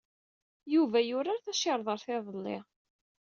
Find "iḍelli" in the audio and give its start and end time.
2.17-2.57